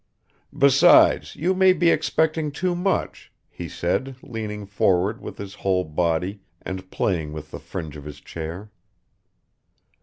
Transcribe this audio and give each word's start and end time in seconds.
"Besides, 0.57 1.35
you 1.35 1.53
may 1.53 1.73
be 1.73 1.91
expecting 1.91 2.51
too 2.51 2.73
much," 2.75 3.31
he 3.51 3.69
said, 3.69 4.15
leaning 4.23 4.65
forward 4.65 5.21
with 5.21 5.37
his 5.37 5.53
whole 5.61 5.83
body 5.83 6.41
and 6.63 6.89
playing 6.89 7.33
with 7.33 7.51
the 7.51 7.59
fringe 7.59 7.95
of 7.95 8.05
his 8.05 8.19
chair. 8.19 8.71